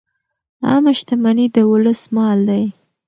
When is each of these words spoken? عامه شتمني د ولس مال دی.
عامه 0.67 0.91
شتمني 0.99 1.45
د 1.55 1.57
ولس 1.71 2.01
مال 2.15 2.39
دی. 2.49 2.63